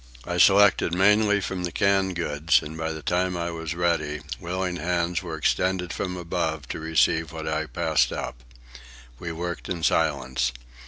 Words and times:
I 0.25 0.39
selected 0.39 0.95
mainly 0.95 1.39
from 1.41 1.63
the 1.63 1.71
canned 1.71 2.15
goods, 2.15 2.63
and 2.63 2.75
by 2.75 2.91
the 2.91 3.03
time 3.03 3.37
I 3.37 3.51
was 3.51 3.75
ready, 3.75 4.21
willing 4.39 4.77
hands 4.77 5.21
were 5.21 5.35
extended 5.37 5.93
from 5.93 6.17
above 6.17 6.67
to 6.69 6.79
receive 6.79 7.31
what 7.31 7.47
I 7.47 7.67
passed 7.67 8.11
up. 8.11 8.43
We 9.19 9.31
worked 9.31 9.69
in 9.69 9.83
silence. 9.83 10.53